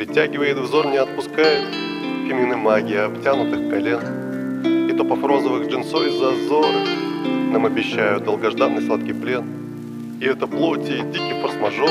[0.00, 1.68] Притягивает взор, не отпускает.
[2.26, 6.86] Фемины магии обтянутых колен И то по розовых джинсой зазоры
[7.52, 9.44] Нам обещают долгожданный сладкий плен.
[10.18, 11.90] И это плоти и дикий форс-мажор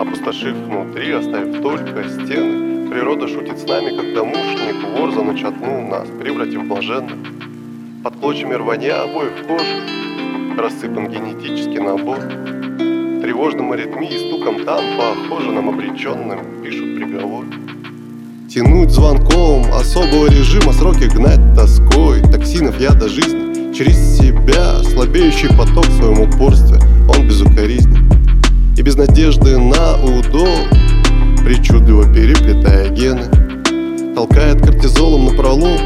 [0.00, 2.88] Опустошив внутри, оставив только стены.
[2.88, 7.18] Природа шутит с нами, как домушник Вор за ночь отнул нас, превратив в блаженных.
[8.04, 9.82] Под клочьями рванья обоих кожи
[10.56, 12.20] Рассыпан генетический набор
[13.30, 17.44] Аритмией и стуком там Похоже нам обреченным пишут приговор.
[18.48, 22.22] Тянуть звонком особого режима Сроки гнать тоской.
[22.22, 26.78] Токсинов яда жизни Через себя слабеющий поток в своем упорстве
[27.14, 28.10] Он безукоризнен.
[28.76, 30.48] И без надежды на удол
[31.44, 33.26] Причудливо переплетая гены
[34.14, 35.78] Толкает кортизолом на пролом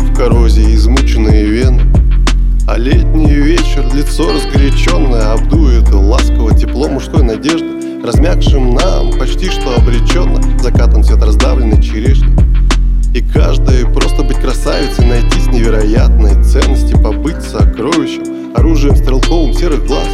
[0.00, 1.97] В коррозии измученные вены
[7.38, 12.28] надежды Размягшим нам почти что обреченно Закатан цвет раздавленной черешни.
[13.14, 20.08] И каждой просто быть красавицей Найтись невероятной ценности Побыть сокровищем, оружием стрелковым серых глаз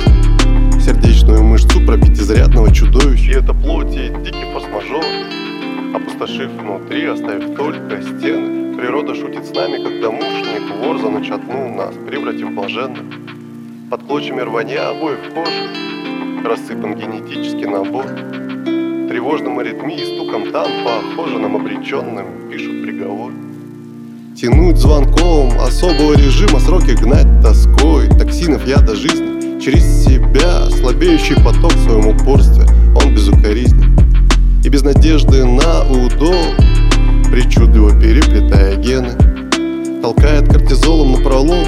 [0.84, 3.32] Сердечную мышцу пробить изрядного чудовища.
[3.32, 5.04] И это плоти дикий форс-мажор
[5.94, 8.76] Опустошив внутри, оставив только стены.
[8.76, 13.02] Природа шутит с нами, как домушник Вор за нас, превратив в блаженных.
[13.90, 15.93] Под клочьями рванья обоих кожи
[16.44, 18.04] Рассыпан генетический набор
[19.08, 23.32] Тревожным аритмией и стуком там Похоже нам обреченным пишут приговор.
[24.36, 28.08] Тянуть звонком особого режима Сроки гнать тоской.
[28.08, 32.66] Токсинов яда жизни Через себя слабеющий поток в своем упорстве.
[33.02, 33.98] Он безукоризнен
[34.62, 36.44] И без надежды на удол.
[37.30, 39.16] Причудливо переплетая гены
[40.02, 41.64] Толкает кортизолом на пролом.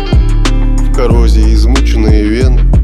[0.77, 2.61] В коррозии измученные вены.
[2.61, 2.76] по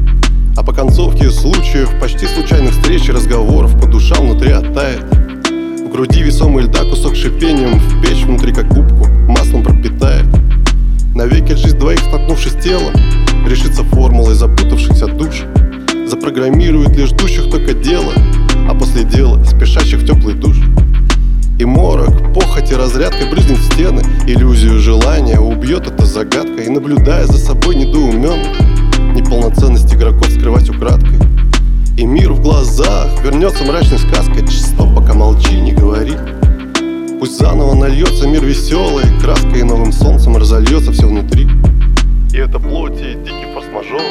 [1.73, 5.03] случаев Почти случайных встреч и разговоров По душам внутри оттает.
[5.03, 10.25] В груди весомый льда кусок шипением В печь внутри как губку Маслом пропитает.
[11.15, 12.93] Навеки жизнь двоих, столкнувшись телом
[13.47, 15.43] Решится формулой запутавшихся душ.
[16.07, 18.13] Запрограммирует лишь ждущих только дело
[18.69, 20.57] А после дела спешащих в теплый душ.
[21.59, 24.01] И морок, похоти разрядкой брызнет в стены.
[24.27, 28.53] Иллюзию желания убьет эта загадка И наблюдая за собой недоуменно.
[29.15, 31.22] Неполноценность игроков скрывать украдкой
[31.95, 33.23] И мир в глазах.
[33.23, 36.13] Вернется мрачной сказкой Чисто пока молчи, не говори.
[37.19, 41.47] Пусть заново нальется мир веселый Краской и новым солнцем разольется все внутри.
[42.33, 44.01] И это плоти дикий форс-мажор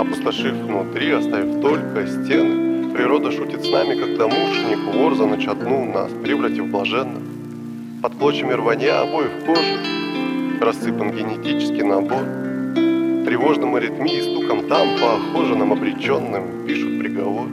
[0.00, 2.92] Опустошив внутри, оставив только стены.
[2.92, 7.22] Природа шутит с нами, как домушник Вор за ночь отнул нас, превратив в блаженных.
[8.02, 9.78] Под клочьями рванья обоих кожи
[10.60, 12.45] Рассыпан генетический набор
[13.26, 17.48] Тревожным аритмией и стуком там Похоже нам обреченным пишут приговор.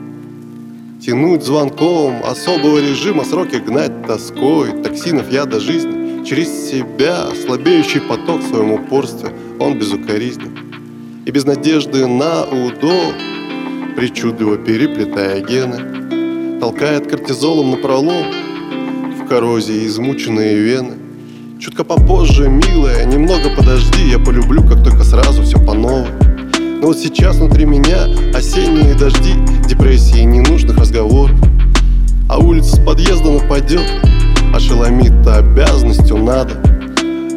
[1.04, 8.48] Тянуть звонком особого режима Сроки гнать тоской Токсинов яда жизни Через себя слабеющий поток в
[8.48, 10.56] своем упорстве Он безукоризнен.
[11.26, 13.12] И без надежды на удол
[13.96, 18.26] Причудливо переплетая гены Толкает кортизолом на пролом
[19.18, 21.03] В коррозии измученные вены
[21.60, 26.08] Чутко попозже, милая, немного подожди Я полюблю, как только сразу все по новой.
[26.80, 29.34] Но вот сейчас внутри меня осенние дожди
[29.68, 31.36] Депрессии ненужных разговоров.
[32.28, 33.88] А улица с подъезда нападет
[34.52, 36.54] Ошеломит обязанностью надо.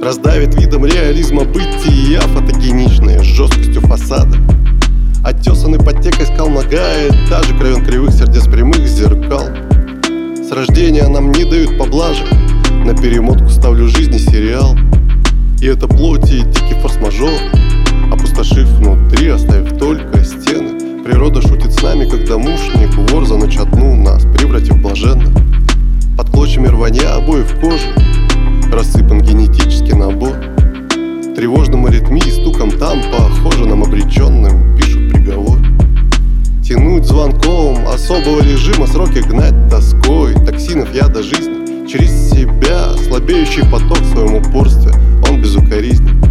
[0.01, 4.35] Раздавит видом реализма бытия Фотогеничной жесткостью фасада.
[5.23, 9.45] Оттесанный подтекой скал нога Этажи кровен кривых сердец прямых зеркал.
[10.35, 12.27] С рождения нам не дают поблажек
[12.87, 14.77] На перемотку ставлю жизни сериал.
[15.59, 17.37] И это плоти и дикий форс-мажор.
[18.13, 21.03] Опустошив внутри, оставив только стены.
[21.03, 25.27] Природа шутит с нами, как домушник Вор за ночь отнул нас, превратив в блаженных.
[26.17, 27.89] Под клочьями рванья обоев кожи
[28.71, 30.37] Рассыпан генетический набор.
[31.35, 35.57] Тревожным аритмией стуком там Похоже нам обреченным пишут приговор.
[36.63, 40.35] Тянуть звонком особого режима Сроки гнать тоской.
[40.35, 41.57] Токсинов яда жизни
[41.87, 42.56] Через себя
[43.17, 44.91] слабеющий поток в своем упорстве.
[45.27, 46.21] Он безукоризнен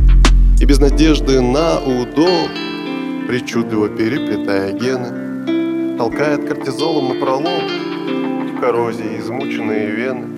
[0.61, 2.49] И без надежды на удол.
[3.27, 7.61] Причудливо переплетая гены Толкает кортизолом на пролом
[8.53, 10.36] В коррозии измученные вены